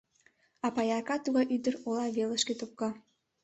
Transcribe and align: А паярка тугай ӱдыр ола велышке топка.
А 0.65 0.67
паярка 0.75 1.15
тугай 1.23 1.45
ӱдыр 1.55 1.75
ола 1.87 2.05
велышке 2.15 2.53
топка. 2.59 2.89